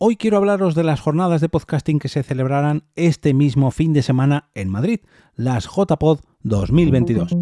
Hoy 0.00 0.14
quiero 0.14 0.36
hablaros 0.36 0.76
de 0.76 0.84
las 0.84 1.00
jornadas 1.00 1.40
de 1.40 1.48
podcasting 1.48 1.98
que 1.98 2.06
se 2.06 2.22
celebrarán 2.22 2.84
este 2.94 3.34
mismo 3.34 3.72
fin 3.72 3.92
de 3.92 4.02
semana 4.02 4.48
en 4.54 4.68
Madrid, 4.68 5.00
las 5.34 5.64
JPod 5.64 6.20
2022. 6.44 7.34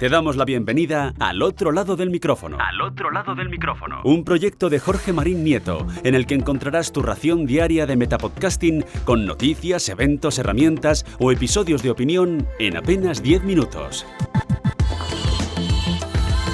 Te 0.00 0.08
damos 0.08 0.34
la 0.34 0.44
bienvenida 0.44 1.14
al 1.20 1.42
otro 1.42 1.70
lado 1.70 1.94
del 1.94 2.10
micrófono. 2.10 2.58
Al 2.60 2.80
otro 2.80 3.12
lado 3.12 3.36
del 3.36 3.48
micrófono. 3.48 4.00
Un 4.02 4.24
proyecto 4.24 4.68
de 4.68 4.80
Jorge 4.80 5.12
Marín 5.12 5.44
Nieto, 5.44 5.86
en 6.02 6.16
el 6.16 6.26
que 6.26 6.34
encontrarás 6.34 6.90
tu 6.90 7.00
ración 7.00 7.46
diaria 7.46 7.86
de 7.86 7.96
metapodcasting 7.96 8.84
con 9.04 9.24
noticias, 9.24 9.88
eventos, 9.88 10.40
herramientas 10.40 11.06
o 11.20 11.30
episodios 11.30 11.84
de 11.84 11.92
opinión 11.92 12.48
en 12.58 12.76
apenas 12.76 13.22
10 13.22 13.44
minutos. 13.44 14.04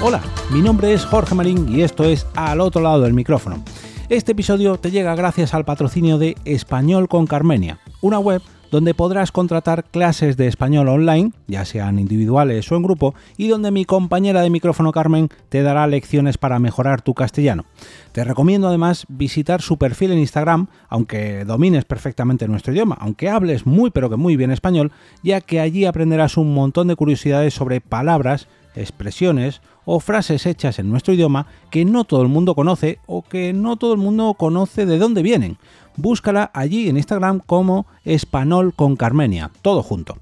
Hola, 0.03 0.21
mi 0.51 0.61
nombre 0.61 0.93
es 0.93 1.03
Jorge 1.03 1.33
Marín 1.33 1.67
y 1.67 1.81
esto 1.81 2.03
es 2.03 2.27
Al 2.35 2.61
otro 2.61 2.83
lado 2.83 3.01
del 3.01 3.15
micrófono. 3.15 3.63
Este 4.11 4.33
episodio 4.33 4.75
te 4.75 4.91
llega 4.91 5.15
gracias 5.15 5.53
al 5.53 5.63
patrocinio 5.63 6.17
de 6.17 6.35
Español 6.43 7.07
con 7.07 7.27
Carmenia, 7.27 7.79
una 8.01 8.19
web 8.19 8.41
donde 8.69 8.93
podrás 8.93 9.31
contratar 9.31 9.85
clases 9.85 10.35
de 10.35 10.47
español 10.47 10.89
online, 10.89 11.31
ya 11.47 11.63
sean 11.63 11.97
individuales 11.97 12.69
o 12.69 12.75
en 12.75 12.83
grupo, 12.83 13.15
y 13.37 13.47
donde 13.47 13.71
mi 13.71 13.85
compañera 13.85 14.41
de 14.41 14.49
micrófono 14.49 14.91
Carmen 14.91 15.29
te 15.47 15.63
dará 15.63 15.87
lecciones 15.87 16.37
para 16.37 16.59
mejorar 16.59 17.01
tu 17.01 17.13
castellano. 17.13 17.63
Te 18.11 18.25
recomiendo 18.25 18.67
además 18.67 19.05
visitar 19.07 19.61
su 19.61 19.77
perfil 19.77 20.11
en 20.11 20.19
Instagram, 20.19 20.67
aunque 20.89 21.45
domines 21.45 21.85
perfectamente 21.85 22.49
nuestro 22.49 22.73
idioma, 22.73 22.97
aunque 22.99 23.29
hables 23.29 23.65
muy 23.65 23.91
pero 23.91 24.09
que 24.09 24.17
muy 24.17 24.35
bien 24.35 24.51
español, 24.51 24.91
ya 25.23 25.39
que 25.39 25.61
allí 25.61 25.85
aprenderás 25.85 26.35
un 26.35 26.53
montón 26.53 26.89
de 26.89 26.97
curiosidades 26.97 27.53
sobre 27.53 27.79
palabras, 27.79 28.49
expresiones 28.75 29.61
o 29.85 29.99
frases 29.99 30.45
hechas 30.45 30.79
en 30.79 30.89
nuestro 30.89 31.13
idioma 31.13 31.47
que 31.69 31.85
no 31.85 32.03
todo 32.03 32.21
el 32.21 32.27
mundo 32.27 32.55
conoce 32.55 32.99
o 33.07 33.21
que 33.21 33.53
no 33.53 33.77
todo 33.77 33.93
el 33.93 33.99
mundo 33.99 34.33
conoce 34.35 34.85
de 34.85 34.97
dónde 34.97 35.21
vienen. 35.21 35.57
Búscala 35.97 36.51
allí 36.53 36.87
en 36.87 36.97
Instagram 36.97 37.39
como 37.39 37.85
Espanol 38.05 38.73
con 38.73 38.95
Carmenia, 38.95 39.51
todo 39.61 39.83
junto. 39.83 40.17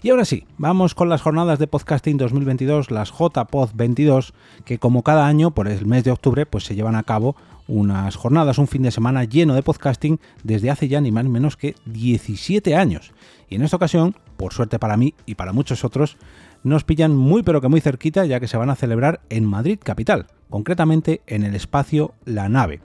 Y 0.00 0.10
ahora 0.10 0.24
sí, 0.24 0.44
vamos 0.58 0.94
con 0.94 1.08
las 1.08 1.22
jornadas 1.22 1.58
de 1.58 1.66
podcasting 1.66 2.18
2022, 2.18 2.92
las 2.92 3.10
JPod 3.10 3.70
22, 3.74 4.32
que 4.64 4.78
como 4.78 5.02
cada 5.02 5.26
año 5.26 5.50
por 5.50 5.66
el 5.66 5.86
mes 5.86 6.04
de 6.04 6.12
octubre 6.12 6.46
pues 6.46 6.62
se 6.62 6.76
llevan 6.76 6.94
a 6.94 7.02
cabo 7.02 7.34
unas 7.66 8.14
jornadas, 8.14 8.58
un 8.58 8.68
fin 8.68 8.82
de 8.82 8.92
semana 8.92 9.24
lleno 9.24 9.54
de 9.54 9.64
podcasting 9.64 10.20
desde 10.44 10.70
hace 10.70 10.86
ya 10.86 11.00
ni 11.00 11.10
más 11.10 11.24
ni 11.24 11.30
menos 11.30 11.56
que 11.56 11.74
17 11.86 12.76
años. 12.76 13.12
Y 13.48 13.56
en 13.56 13.62
esta 13.62 13.76
ocasión, 13.76 14.14
por 14.36 14.52
suerte 14.52 14.78
para 14.78 14.96
mí 14.96 15.14
y 15.26 15.34
para 15.34 15.52
muchos 15.52 15.84
otros, 15.84 16.16
nos 16.62 16.84
pillan 16.84 17.16
muy 17.16 17.42
pero 17.42 17.60
que 17.60 17.68
muy 17.68 17.80
cerquita 17.80 18.24
ya 18.24 18.38
que 18.38 18.46
se 18.46 18.56
van 18.56 18.70
a 18.70 18.76
celebrar 18.76 19.20
en 19.30 19.46
Madrid 19.46 19.80
capital, 19.82 20.28
concretamente 20.48 21.22
en 21.26 21.42
el 21.42 21.56
espacio 21.56 22.14
La 22.24 22.48
Nave. 22.48 22.82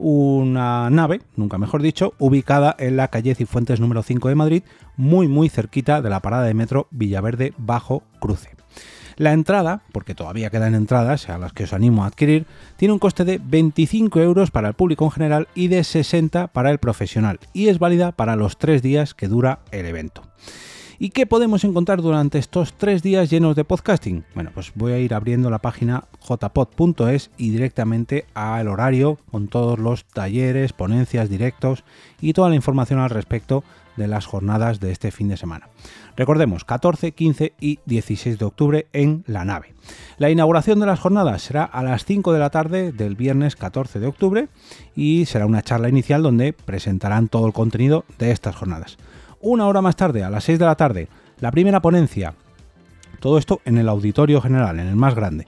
Una 0.00 0.88
nave, 0.90 1.22
nunca 1.34 1.58
mejor 1.58 1.82
dicho, 1.82 2.14
ubicada 2.20 2.76
en 2.78 2.96
la 2.96 3.08
calle 3.08 3.34
Cifuentes 3.34 3.80
número 3.80 4.04
5 4.04 4.28
de 4.28 4.36
Madrid, 4.36 4.62
muy 4.96 5.26
muy 5.26 5.48
cerquita 5.48 6.00
de 6.00 6.08
la 6.08 6.22
parada 6.22 6.44
de 6.44 6.54
metro 6.54 6.86
Villaverde 6.92 7.52
Bajo 7.58 8.04
Cruce. 8.20 8.50
La 9.16 9.32
entrada, 9.32 9.82
porque 9.90 10.14
todavía 10.14 10.50
quedan 10.50 10.76
entradas 10.76 11.28
a 11.28 11.36
las 11.38 11.52
que 11.52 11.64
os 11.64 11.72
animo 11.72 12.04
a 12.04 12.06
adquirir, 12.06 12.46
tiene 12.76 12.92
un 12.92 13.00
coste 13.00 13.24
de 13.24 13.40
25 13.42 14.20
euros 14.20 14.52
para 14.52 14.68
el 14.68 14.74
público 14.74 15.04
en 15.04 15.10
general 15.10 15.48
y 15.56 15.66
de 15.66 15.82
60 15.82 16.46
para 16.46 16.70
el 16.70 16.78
profesional, 16.78 17.40
y 17.52 17.66
es 17.66 17.80
válida 17.80 18.12
para 18.12 18.36
los 18.36 18.56
tres 18.56 18.82
días 18.82 19.14
que 19.14 19.26
dura 19.26 19.58
el 19.72 19.84
evento. 19.84 20.22
¿Y 21.00 21.10
qué 21.10 21.26
podemos 21.26 21.62
encontrar 21.62 22.02
durante 22.02 22.38
estos 22.38 22.72
tres 22.72 23.04
días 23.04 23.30
llenos 23.30 23.54
de 23.54 23.62
podcasting? 23.62 24.24
Bueno, 24.34 24.50
pues 24.52 24.72
voy 24.74 24.90
a 24.90 24.98
ir 24.98 25.14
abriendo 25.14 25.48
la 25.48 25.60
página 25.60 26.08
jpod.es 26.18 27.30
y 27.36 27.50
directamente 27.50 28.26
al 28.34 28.66
horario 28.66 29.16
con 29.30 29.46
todos 29.46 29.78
los 29.78 30.04
talleres, 30.06 30.72
ponencias, 30.72 31.30
directos 31.30 31.84
y 32.20 32.32
toda 32.32 32.48
la 32.48 32.56
información 32.56 32.98
al 32.98 33.10
respecto 33.10 33.62
de 33.96 34.08
las 34.08 34.26
jornadas 34.26 34.80
de 34.80 34.90
este 34.90 35.12
fin 35.12 35.28
de 35.28 35.36
semana. 35.36 35.68
Recordemos, 36.16 36.64
14, 36.64 37.12
15 37.12 37.52
y 37.60 37.78
16 37.86 38.36
de 38.36 38.44
octubre 38.44 38.86
en 38.92 39.22
la 39.28 39.44
nave. 39.44 39.74
La 40.16 40.30
inauguración 40.30 40.80
de 40.80 40.86
las 40.86 40.98
jornadas 40.98 41.42
será 41.42 41.62
a 41.62 41.84
las 41.84 42.04
5 42.06 42.32
de 42.32 42.38
la 42.40 42.50
tarde 42.50 42.90
del 42.90 43.14
viernes 43.14 43.54
14 43.54 44.00
de 44.00 44.06
octubre 44.08 44.48
y 44.96 45.26
será 45.26 45.46
una 45.46 45.62
charla 45.62 45.88
inicial 45.88 46.24
donde 46.24 46.52
presentarán 46.52 47.28
todo 47.28 47.46
el 47.46 47.52
contenido 47.52 48.04
de 48.18 48.32
estas 48.32 48.56
jornadas. 48.56 48.98
Una 49.40 49.66
hora 49.66 49.82
más 49.82 49.96
tarde, 49.96 50.24
a 50.24 50.30
las 50.30 50.44
6 50.44 50.58
de 50.58 50.64
la 50.64 50.74
tarde, 50.74 51.08
la 51.40 51.50
primera 51.50 51.80
ponencia. 51.80 52.34
Todo 53.20 53.38
esto 53.38 53.60
en 53.64 53.78
el 53.78 53.88
auditorio 53.88 54.40
general, 54.40 54.80
en 54.80 54.88
el 54.88 54.96
más 54.96 55.14
grande. 55.14 55.46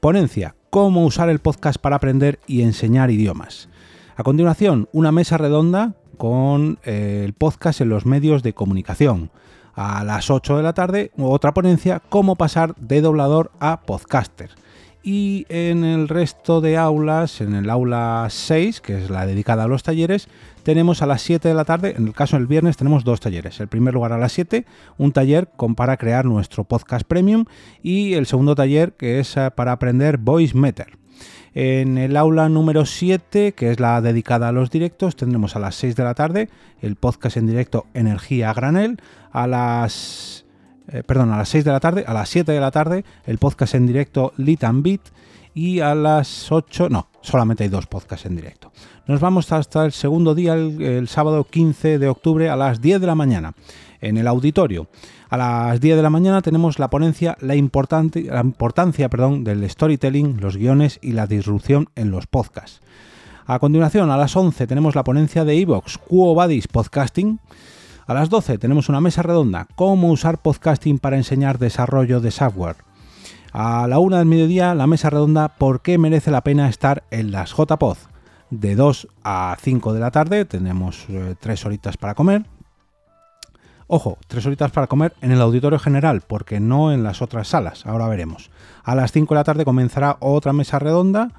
Ponencia, 0.00 0.54
cómo 0.70 1.04
usar 1.04 1.28
el 1.28 1.38
podcast 1.38 1.78
para 1.78 1.96
aprender 1.96 2.38
y 2.46 2.62
enseñar 2.62 3.10
idiomas. 3.10 3.68
A 4.16 4.22
continuación, 4.22 4.88
una 4.92 5.12
mesa 5.12 5.36
redonda 5.36 5.94
con 6.16 6.78
eh, 6.84 7.22
el 7.24 7.34
podcast 7.34 7.80
en 7.80 7.90
los 7.90 8.06
medios 8.06 8.42
de 8.42 8.54
comunicación. 8.54 9.30
A 9.74 10.02
las 10.04 10.30
8 10.30 10.56
de 10.56 10.62
la 10.62 10.72
tarde, 10.72 11.10
otra 11.18 11.52
ponencia, 11.52 12.00
cómo 12.08 12.36
pasar 12.36 12.74
de 12.76 13.02
doblador 13.02 13.50
a 13.60 13.82
podcaster 13.82 14.50
y 15.06 15.46
en 15.48 15.84
el 15.84 16.08
resto 16.08 16.60
de 16.60 16.76
aulas, 16.76 17.40
en 17.40 17.54
el 17.54 17.70
aula 17.70 18.26
6, 18.28 18.80
que 18.80 18.98
es 18.98 19.08
la 19.08 19.24
dedicada 19.24 19.62
a 19.62 19.68
los 19.68 19.84
talleres, 19.84 20.26
tenemos 20.64 21.00
a 21.00 21.06
las 21.06 21.22
7 21.22 21.46
de 21.46 21.54
la 21.54 21.64
tarde, 21.64 21.94
en 21.96 22.08
el 22.08 22.12
caso 22.12 22.36
del 22.36 22.48
viernes 22.48 22.76
tenemos 22.76 23.04
dos 23.04 23.20
talleres. 23.20 23.60
El 23.60 23.68
primer 23.68 23.94
lugar 23.94 24.12
a 24.12 24.18
las 24.18 24.32
7, 24.32 24.66
un 24.98 25.12
taller 25.12 25.48
para 25.76 25.96
crear 25.96 26.24
nuestro 26.24 26.64
podcast 26.64 27.06
premium 27.06 27.44
y 27.84 28.14
el 28.14 28.26
segundo 28.26 28.56
taller 28.56 28.94
que 28.94 29.20
es 29.20 29.36
eh, 29.36 29.52
para 29.54 29.70
aprender 29.70 30.18
Voice 30.18 30.58
Meter. 30.58 30.98
En 31.54 31.98
el 31.98 32.16
aula 32.16 32.48
número 32.48 32.84
7, 32.84 33.52
que 33.52 33.70
es 33.70 33.78
la 33.78 34.00
dedicada 34.00 34.48
a 34.48 34.52
los 34.52 34.72
directos, 34.72 35.14
tendremos 35.14 35.54
a 35.54 35.60
las 35.60 35.76
6 35.76 35.94
de 35.94 36.02
la 36.02 36.14
tarde 36.14 36.48
el 36.82 36.96
podcast 36.96 37.36
en 37.36 37.46
directo 37.46 37.86
Energía 37.94 38.52
Granel, 38.52 39.00
a 39.30 39.46
las 39.46 40.45
eh, 40.88 41.02
perdón, 41.04 41.32
a 41.32 41.38
las 41.38 41.48
6 41.48 41.64
de 41.64 41.72
la 41.72 41.80
tarde, 41.80 42.04
a 42.06 42.14
las 42.14 42.28
7 42.28 42.52
de 42.52 42.60
la 42.60 42.70
tarde, 42.70 43.04
el 43.26 43.38
podcast 43.38 43.74
en 43.74 43.86
directo 43.86 44.32
Lit 44.36 44.64
and 44.64 44.82
Beat 44.82 45.00
y 45.54 45.80
a 45.80 45.94
las 45.94 46.52
8, 46.52 46.88
no, 46.90 47.08
solamente 47.22 47.64
hay 47.64 47.70
dos 47.70 47.86
podcasts 47.86 48.26
en 48.26 48.36
directo. 48.36 48.70
Nos 49.06 49.20
vamos 49.20 49.50
hasta 49.52 49.84
el 49.84 49.92
segundo 49.92 50.34
día, 50.34 50.54
el, 50.54 51.08
sábado 51.08 51.44
15 51.44 51.98
de 51.98 52.08
octubre 52.08 52.50
a 52.50 52.56
las 52.56 52.80
10 52.80 53.00
de 53.00 53.06
la 53.06 53.14
mañana, 53.14 53.54
en 54.00 54.18
el 54.18 54.26
auditorio. 54.26 54.86
A 55.28 55.36
las 55.36 55.80
10 55.80 55.96
de 55.96 56.02
la 56.02 56.10
mañana 56.10 56.42
tenemos 56.42 56.78
la 56.78 56.90
ponencia 56.90 57.36
La, 57.40 57.56
importante, 57.56 58.22
la 58.22 58.40
importancia 58.40 59.08
perdón, 59.08 59.44
del 59.44 59.68
storytelling, 59.68 60.40
los 60.40 60.56
guiones 60.56 60.98
y 61.02 61.12
la 61.12 61.26
disrupción 61.26 61.88
en 61.96 62.10
los 62.10 62.26
podcasts. 62.26 62.80
A 63.46 63.58
continuación, 63.58 64.10
a 64.10 64.16
las 64.16 64.36
11 64.36 64.66
tenemos 64.66 64.94
la 64.94 65.04
ponencia 65.04 65.44
de 65.44 65.58
Evox, 65.58 65.98
Quo 65.98 66.34
Vadis 66.34 66.68
Podcasting. 66.68 67.38
A 68.06 68.14
las 68.14 68.30
12 68.30 68.58
tenemos 68.58 68.88
una 68.88 69.00
mesa 69.00 69.22
redonda, 69.22 69.66
cómo 69.74 70.12
usar 70.12 70.38
podcasting 70.38 71.00
para 71.00 71.16
enseñar 71.16 71.58
desarrollo 71.58 72.20
de 72.20 72.30
software. 72.30 72.76
A 73.52 73.88
la 73.88 73.98
una 73.98 74.18
del 74.18 74.26
mediodía, 74.26 74.76
la 74.76 74.86
mesa 74.86 75.10
redonda, 75.10 75.48
por 75.48 75.82
qué 75.82 75.98
merece 75.98 76.30
la 76.30 76.42
pena 76.42 76.68
estar 76.68 77.02
en 77.10 77.32
las 77.32 77.50
JPod. 77.56 77.96
De 78.50 78.76
2 78.76 79.08
a 79.24 79.56
5 79.60 79.92
de 79.92 79.98
la 79.98 80.12
tarde 80.12 80.44
tenemos 80.44 81.04
3 81.40 81.64
eh, 81.64 81.66
horitas 81.66 81.96
para 81.96 82.14
comer. 82.14 82.46
Ojo, 83.88 84.18
3 84.28 84.46
horitas 84.46 84.70
para 84.70 84.86
comer 84.86 85.12
en 85.20 85.32
el 85.32 85.40
auditorio 85.40 85.80
general, 85.80 86.22
porque 86.24 86.60
no 86.60 86.92
en 86.92 87.02
las 87.02 87.22
otras 87.22 87.48
salas, 87.48 87.86
ahora 87.86 88.06
veremos. 88.06 88.52
A 88.84 88.94
las 88.94 89.10
5 89.10 89.34
de 89.34 89.40
la 89.40 89.44
tarde 89.44 89.64
comenzará 89.64 90.16
otra 90.20 90.52
mesa 90.52 90.78
redonda 90.78 91.32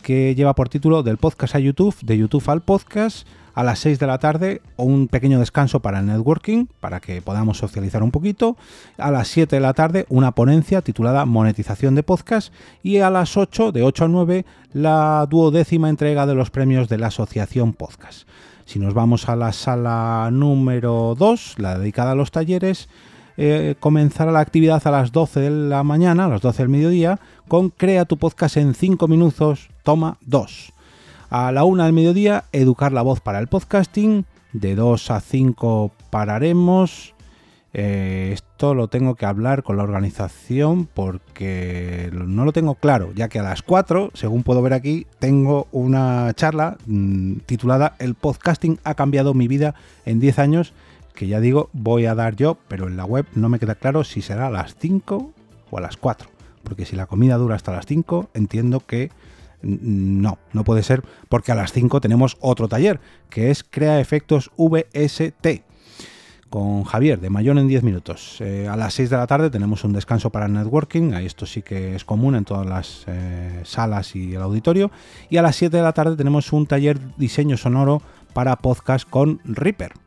que 0.00 0.34
lleva 0.34 0.54
por 0.54 0.70
título 0.70 1.02
del 1.02 1.18
podcast 1.18 1.56
a 1.56 1.58
YouTube, 1.58 1.96
de 2.00 2.16
YouTube 2.16 2.48
al 2.48 2.62
podcast 2.62 3.28
a 3.56 3.64
las 3.64 3.78
6 3.80 3.98
de 3.98 4.06
la 4.06 4.18
tarde 4.18 4.60
un 4.76 5.08
pequeño 5.08 5.40
descanso 5.40 5.80
para 5.80 6.00
el 6.00 6.06
networking, 6.06 6.66
para 6.78 7.00
que 7.00 7.22
podamos 7.22 7.56
socializar 7.56 8.02
un 8.02 8.10
poquito. 8.10 8.58
A 8.98 9.10
las 9.10 9.28
7 9.28 9.56
de 9.56 9.60
la 9.60 9.72
tarde 9.72 10.04
una 10.10 10.32
ponencia 10.32 10.82
titulada 10.82 11.24
Monetización 11.24 11.94
de 11.94 12.02
Podcast. 12.02 12.52
Y 12.82 12.98
a 12.98 13.08
las 13.08 13.38
8, 13.38 13.72
de 13.72 13.82
8 13.82 14.04
a 14.04 14.08
9, 14.08 14.44
la 14.74 15.26
duodécima 15.28 15.88
entrega 15.88 16.26
de 16.26 16.34
los 16.34 16.50
premios 16.50 16.90
de 16.90 16.98
la 16.98 17.06
Asociación 17.06 17.72
Podcast. 17.72 18.28
Si 18.66 18.78
nos 18.78 18.92
vamos 18.92 19.26
a 19.30 19.36
la 19.36 19.54
sala 19.54 20.28
número 20.30 21.14
2, 21.18 21.54
la 21.58 21.78
dedicada 21.78 22.12
a 22.12 22.14
los 22.14 22.32
talleres, 22.32 22.90
eh, 23.38 23.74
comenzará 23.80 24.32
la 24.32 24.40
actividad 24.40 24.86
a 24.86 24.90
las 24.90 25.12
12 25.12 25.40
de 25.40 25.50
la 25.50 25.82
mañana, 25.82 26.26
a 26.26 26.28
las 26.28 26.42
12 26.42 26.62
del 26.62 26.68
mediodía, 26.68 27.20
con 27.48 27.70
Crea 27.70 28.04
tu 28.04 28.18
podcast 28.18 28.58
en 28.58 28.74
5 28.74 29.08
minutos, 29.08 29.70
toma 29.82 30.18
2. 30.26 30.74
A 31.28 31.50
la 31.50 31.64
una 31.64 31.84
del 31.84 31.92
mediodía, 31.92 32.44
educar 32.52 32.92
la 32.92 33.02
voz 33.02 33.20
para 33.20 33.40
el 33.40 33.48
podcasting. 33.48 34.26
De 34.52 34.76
2 34.76 35.10
a 35.10 35.20
5 35.20 35.90
pararemos. 36.10 37.14
Eh, 37.74 38.30
esto 38.32 38.74
lo 38.74 38.88
tengo 38.88 39.16
que 39.16 39.26
hablar 39.26 39.62
con 39.62 39.76
la 39.76 39.82
organización 39.82 40.86
porque 40.86 42.10
no 42.12 42.44
lo 42.46 42.52
tengo 42.52 42.76
claro, 42.76 43.12
ya 43.14 43.28
que 43.28 43.40
a 43.40 43.42
las 43.42 43.60
4, 43.60 44.12
según 44.14 44.44
puedo 44.44 44.62
ver 44.62 44.72
aquí, 44.72 45.06
tengo 45.18 45.66
una 45.72 46.32
charla 46.34 46.78
mm, 46.86 47.40
titulada 47.44 47.96
El 47.98 48.14
podcasting 48.14 48.78
ha 48.84 48.94
cambiado 48.94 49.34
mi 49.34 49.46
vida 49.46 49.74
en 50.06 50.20
10 50.20 50.38
años, 50.38 50.72
que 51.14 51.26
ya 51.26 51.40
digo, 51.40 51.68
voy 51.74 52.06
a 52.06 52.14
dar 52.14 52.34
yo, 52.34 52.56
pero 52.66 52.88
en 52.88 52.96
la 52.96 53.04
web 53.04 53.26
no 53.34 53.50
me 53.50 53.58
queda 53.58 53.74
claro 53.74 54.04
si 54.04 54.22
será 54.22 54.46
a 54.46 54.50
las 54.50 54.74
5 54.76 55.32
o 55.70 55.76
a 55.76 55.80
las 55.82 55.98
4, 55.98 56.30
porque 56.62 56.86
si 56.86 56.96
la 56.96 57.04
comida 57.04 57.36
dura 57.36 57.56
hasta 57.56 57.72
las 57.72 57.84
5, 57.84 58.30
entiendo 58.32 58.80
que 58.80 59.10
No, 59.62 60.38
no 60.52 60.64
puede 60.64 60.82
ser 60.82 61.02
porque 61.28 61.52
a 61.52 61.54
las 61.54 61.72
5 61.72 62.00
tenemos 62.00 62.36
otro 62.40 62.68
taller, 62.68 63.00
que 63.30 63.50
es 63.50 63.64
Crea 63.64 64.00
Efectos 64.00 64.50
VST 64.56 65.64
con 66.50 66.84
Javier 66.84 67.20
de 67.20 67.30
Mayor 67.30 67.58
en 67.58 67.68
10 67.68 67.82
minutos. 67.82 68.40
Eh, 68.40 68.68
a 68.68 68.76
las 68.76 68.94
6 68.94 69.10
de 69.10 69.16
la 69.16 69.26
tarde 69.26 69.50
tenemos 69.50 69.84
un 69.84 69.92
descanso 69.92 70.30
para 70.30 70.48
networking, 70.48 71.12
esto 71.14 71.46
sí 71.46 71.62
que 71.62 71.94
es 71.94 72.04
común 72.04 72.34
en 72.34 72.44
todas 72.44 72.66
las 72.66 73.04
eh, 73.08 73.60
salas 73.64 74.14
y 74.16 74.34
el 74.34 74.42
auditorio. 74.42 74.90
Y 75.28 75.36
a 75.36 75.42
las 75.42 75.56
7 75.56 75.76
de 75.76 75.82
la 75.82 75.92
tarde 75.92 76.16
tenemos 76.16 76.52
un 76.52 76.66
taller 76.66 76.98
diseño 77.16 77.56
sonoro 77.56 78.02
para 78.32 78.56
podcast 78.56 79.08
con 79.08 79.40
Reaper. 79.44 80.05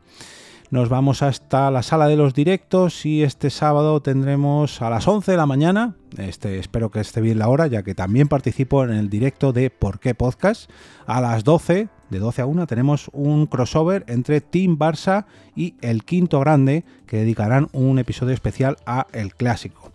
Nos 0.70 0.88
vamos 0.88 1.22
hasta 1.22 1.68
la 1.72 1.82
sala 1.82 2.06
de 2.06 2.14
los 2.14 2.32
directos 2.32 3.04
y 3.04 3.24
este 3.24 3.50
sábado 3.50 4.00
tendremos 4.02 4.80
a 4.82 4.88
las 4.88 5.08
11 5.08 5.32
de 5.32 5.36
la 5.36 5.44
mañana, 5.44 5.96
este, 6.16 6.60
espero 6.60 6.92
que 6.92 7.00
esté 7.00 7.20
bien 7.20 7.40
la 7.40 7.48
hora, 7.48 7.66
ya 7.66 7.82
que 7.82 7.96
también 7.96 8.28
participo 8.28 8.84
en 8.84 8.92
el 8.92 9.10
directo 9.10 9.52
de 9.52 9.70
Por 9.70 9.98
qué 9.98 10.14
Podcast. 10.14 10.70
A 11.06 11.20
las 11.20 11.42
12, 11.42 11.88
de 12.08 12.18
12 12.20 12.42
a 12.42 12.46
1, 12.46 12.68
tenemos 12.68 13.10
un 13.12 13.46
crossover 13.46 14.04
entre 14.06 14.40
Team 14.40 14.78
Barça 14.78 15.24
y 15.56 15.74
El 15.80 16.04
Quinto 16.04 16.38
Grande, 16.38 16.84
que 17.04 17.16
dedicarán 17.16 17.68
un 17.72 17.98
episodio 17.98 18.32
especial 18.32 18.76
a 18.86 19.08
El 19.12 19.34
Clásico. 19.34 19.90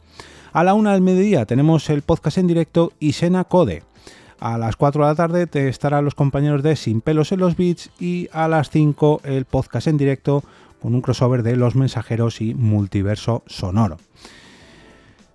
A 0.52 0.66
la 0.66 0.74
1 0.74 0.92
del 0.92 1.02
mediodía 1.02 1.46
tenemos 1.46 1.90
el 1.90 2.02
podcast 2.02 2.38
en 2.38 2.48
directo 2.48 2.92
y 3.00 3.14
Sena 3.14 3.46
Code. 3.46 3.84
A 4.46 4.60
las 4.60 4.76
4 4.76 5.02
de 5.02 5.10
la 5.10 5.16
tarde 5.16 5.48
te 5.48 5.70
estarán 5.70 6.06
los 6.06 6.14
compañeros 6.14 6.62
de 6.62 6.76
Sin 6.76 7.02
pelos 7.02 7.32
en 7.32 7.40
los 7.40 7.58
beats 7.58 7.90
y 8.00 8.30
a 8.32 8.48
las 8.48 8.70
5 8.70 9.22
el 9.24 9.46
podcast 9.46 9.88
en 9.88 9.98
directo 9.98 10.44
con 10.80 10.94
un 10.94 11.02
crossover 11.02 11.42
de 11.42 11.56
Los 11.56 11.74
Mensajeros 11.74 12.42
y 12.42 12.54
Multiverso 12.54 13.42
Sonoro. 13.48 13.98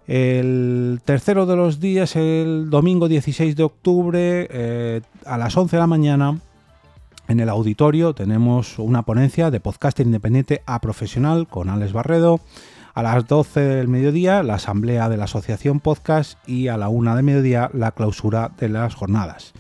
El 0.07 1.01
tercero 1.05 1.45
de 1.45 1.57
los 1.57 1.81
días, 1.81 2.15
el 2.15 2.71
domingo 2.71 3.09
16 3.09 3.57
de 3.57 3.65
octubre, 3.65 4.47
eh, 4.49 5.01
a 5.27 5.37
las 5.39 5.57
11 5.57 5.75
de 5.75 5.81
la 5.81 5.89
mañana, 5.89 6.39
en 7.27 7.41
el 7.41 7.49
auditorio 7.49 8.15
tenemos 8.15 8.79
una 8.79 9.03
ponencia 9.03 9.51
de 9.51 9.59
podcaster 9.59 10.07
independiente 10.07 10.63
a 10.67 10.81
profesional 10.81 11.49
con 11.49 11.69
Alex 11.69 11.93
Barredo. 11.93 12.39
A 13.01 13.03
las 13.03 13.27
12 13.27 13.61
del 13.61 13.89
mediodía, 13.89 14.43
la 14.43 14.57
asamblea 14.57 15.09
de 15.09 15.17
la 15.17 15.25
Asociación 15.25 15.81
Podcast 15.81 16.37
y 16.47 16.69
a 16.69 16.77
la 16.77 16.91
1 16.91 17.17
del 17.17 17.25
mediodía, 17.25 17.71
la 17.73 17.93
clausura 17.93 18.53
de 18.59 18.69
las 18.69 18.95
jornadas. 18.95 19.55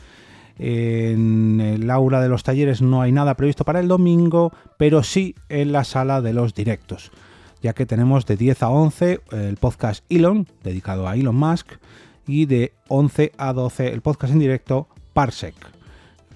En 0.58 1.58
el 1.62 1.90
aula 1.90 2.20
de 2.20 2.28
los 2.28 2.42
talleres 2.42 2.82
no 2.82 3.00
hay 3.00 3.12
nada 3.12 3.38
previsto 3.38 3.64
para 3.64 3.80
el 3.80 3.88
domingo, 3.88 4.52
pero 4.76 5.02
sí 5.02 5.36
en 5.48 5.72
la 5.72 5.84
sala 5.84 6.20
de 6.20 6.34
los 6.34 6.52
directos, 6.52 7.12
ya 7.62 7.72
que 7.72 7.86
tenemos 7.86 8.26
de 8.26 8.36
10 8.36 8.62
a 8.62 8.68
11 8.68 9.20
el 9.32 9.56
podcast 9.56 10.04
Elon, 10.10 10.46
dedicado 10.62 11.08
a 11.08 11.16
Elon 11.16 11.36
Musk, 11.36 11.78
y 12.26 12.44
de 12.44 12.74
11 12.88 13.32
a 13.38 13.54
12 13.54 13.90
el 13.90 14.02
podcast 14.02 14.34
en 14.34 14.40
directo 14.40 14.86
Parsec, 15.14 15.54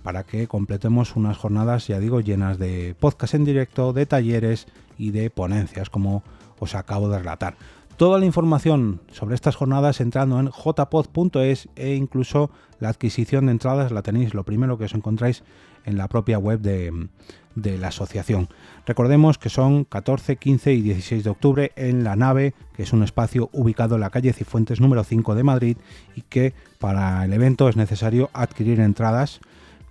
para 0.03 0.23
que 0.25 0.49
completemos 0.49 1.17
unas 1.17 1.37
jornadas, 1.37 1.87
ya 1.87 2.01
digo, 2.01 2.23
llenas 2.23 2.59
de 2.59 2.97
podcast 2.99 3.35
en 3.35 3.45
directo, 3.45 3.93
de 3.93 4.07
talleres 4.07 4.69
y 4.97 5.11
de 5.11 5.29
ponencias, 5.29 5.91
como 5.91 6.23
os 6.65 6.75
acabo 6.75 7.09
de 7.09 7.19
relatar. 7.19 7.57
Toda 7.97 8.19
la 8.19 8.27
información 8.27 9.01
sobre 9.13 9.37
estas 9.37 9.55
jornadas 9.55 10.01
entrando 10.01 10.41
en 10.41 10.51
jpod.es 10.51 11.69
e 11.77 11.95
incluso 11.95 12.51
la 12.81 12.89
adquisición 12.89 13.47
de 13.47 13.53
entradas 13.53 13.93
la 13.93 14.03
tenéis 14.03 14.35
lo 14.35 14.43
primero 14.43 14.77
que 14.79 14.87
os 14.87 14.95
encontráis 14.95 15.45
en 15.85 15.97
la 15.97 16.09
propia 16.09 16.39
web 16.39 16.61
de, 16.61 17.09
la 17.55 17.89
asociación. 17.89 18.49
Recordemos 18.85 19.39
que 19.39 19.49
son 19.49 19.85
14, 19.85 20.37
15 20.37 20.73
y 20.73 20.83
16 20.83 21.23
de 21.23 21.31
octubre 21.31 21.73
en 21.77 22.03
la 22.03 22.17
nave, 22.17 22.55
que 22.75 22.83
es 22.83 22.93
un 22.93 23.05
espacio 23.05 23.49
ubicado 23.53 23.95
en 23.95 24.01
la 24.01 24.11
calle 24.11 24.33
Cifuentes 24.33 24.81
número 24.81 25.05
5 25.05 25.37
de 25.37 25.45
Madrid 25.45 25.77
y 26.17 26.23
que 26.23 26.53
para 26.81 27.25
el 27.25 27.33
evento 27.33 27.69
es 27.69 27.77
necesario 27.77 28.29
adquirir 28.33 28.81
entradas 28.81 29.41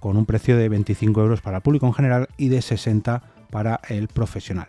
con 0.01 0.17
un 0.17 0.25
precio 0.25 0.57
de 0.57 0.67
25 0.67 1.21
euros 1.21 1.39
para 1.39 1.57
el 1.57 1.63
público 1.63 1.87
en 1.87 1.93
general 1.93 2.27
y 2.35 2.49
de 2.49 2.61
60 2.61 3.23
para 3.49 3.79
el 3.87 4.09
profesional. 4.09 4.67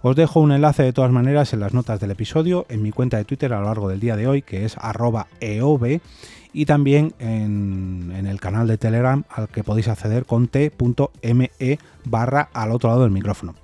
Os 0.00 0.14
dejo 0.14 0.38
un 0.38 0.52
enlace 0.52 0.84
de 0.84 0.92
todas 0.92 1.10
maneras 1.10 1.52
en 1.52 1.60
las 1.60 1.74
notas 1.74 1.98
del 1.98 2.12
episodio, 2.12 2.66
en 2.68 2.82
mi 2.82 2.92
cuenta 2.92 3.16
de 3.16 3.24
Twitter 3.24 3.52
a 3.52 3.58
lo 3.58 3.66
largo 3.66 3.88
del 3.88 3.98
día 3.98 4.16
de 4.16 4.28
hoy, 4.28 4.42
que 4.42 4.64
es 4.64 4.76
arroba 4.78 5.26
eov, 5.40 6.00
y 6.52 6.66
también 6.66 7.14
en, 7.18 8.12
el 8.26 8.40
canal 8.40 8.68
de 8.68 8.78
Telegram 8.78 9.24
al 9.28 9.48
que 9.48 9.64
podéis 9.64 9.88
acceder 9.88 10.24
con 10.24 10.46
t.me 10.46 11.78
barra 12.04 12.48
al 12.52 12.70
otro 12.70 12.90
lado 12.90 13.02
del 13.02 13.10
micrófono. 13.10 13.56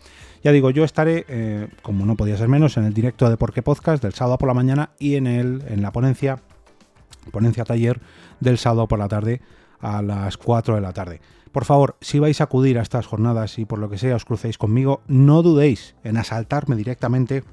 Ya 0.42 0.50
digo, 0.50 0.70
yo 0.70 0.82
estaré, 0.84 1.24
eh, 1.28 1.68
como 1.82 2.04
no 2.04 2.16
podía 2.16 2.36
ser 2.36 2.48
menos, 2.48 2.76
en 2.76 2.84
el 2.84 2.92
directo 2.92 3.30
de 3.30 3.36
Porqué 3.36 3.62
Podcast 3.62 4.02
del 4.02 4.12
sábado 4.12 4.36
por 4.36 4.48
la 4.48 4.54
mañana 4.54 4.90
y 4.98 5.14
en, 5.14 5.28
el, 5.28 5.62
en 5.68 5.82
la 5.82 5.92
ponencia, 5.92 6.40
ponencia 7.30 7.64
taller 7.64 8.00
del 8.40 8.58
sábado 8.58 8.88
por 8.88 8.98
la 8.98 9.08
tarde 9.08 9.40
a 9.80 10.02
las 10.02 10.36
4 10.36 10.74
de 10.74 10.80
la 10.80 10.92
tarde. 10.92 11.20
Por 11.54 11.66
favor, 11.66 11.96
si 12.00 12.18
vais 12.18 12.40
a 12.40 12.44
acudir 12.44 12.80
a 12.80 12.82
estas 12.82 13.06
jornadas 13.06 13.60
y 13.60 13.64
por 13.64 13.78
lo 13.78 13.88
que 13.88 13.96
sea 13.96 14.16
os 14.16 14.24
crucéis 14.24 14.58
conmigo, 14.58 15.02
no 15.06 15.40
dudéis 15.40 15.94
en 16.02 16.16
asaltarme 16.16 16.74
directamente 16.74 17.44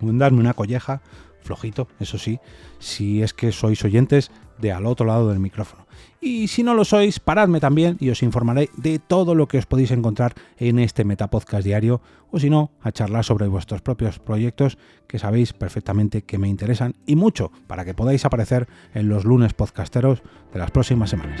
en 0.00 0.18
darme 0.18 0.38
una 0.38 0.54
colleja, 0.54 1.02
flojito, 1.42 1.88
eso 1.98 2.18
sí, 2.18 2.38
si 2.78 3.24
es 3.24 3.34
que 3.34 3.50
sois 3.50 3.84
oyentes 3.84 4.30
de 4.58 4.70
al 4.70 4.86
otro 4.86 5.06
lado 5.06 5.28
del 5.28 5.40
micrófono. 5.40 5.88
Y 6.20 6.46
si 6.46 6.62
no 6.62 6.72
lo 6.74 6.84
sois, 6.84 7.18
paradme 7.18 7.58
también 7.58 7.96
y 7.98 8.10
os 8.10 8.22
informaré 8.22 8.70
de 8.76 9.00
todo 9.00 9.34
lo 9.34 9.48
que 9.48 9.58
os 9.58 9.66
podéis 9.66 9.90
encontrar 9.90 10.34
en 10.56 10.78
este 10.78 11.04
Metapodcast 11.04 11.64
diario, 11.64 12.00
o 12.30 12.38
si 12.38 12.48
no, 12.48 12.70
a 12.80 12.92
charlar 12.92 13.24
sobre 13.24 13.48
vuestros 13.48 13.82
propios 13.82 14.20
proyectos 14.20 14.78
que 15.08 15.18
sabéis 15.18 15.52
perfectamente 15.52 16.22
que 16.22 16.38
me 16.38 16.48
interesan 16.48 16.94
y 17.06 17.16
mucho 17.16 17.50
para 17.66 17.84
que 17.84 17.94
podáis 17.94 18.24
aparecer 18.24 18.68
en 18.94 19.08
los 19.08 19.24
lunes 19.24 19.52
podcasteros 19.52 20.22
de 20.52 20.60
las 20.60 20.70
próximas 20.70 21.10
semanas. 21.10 21.40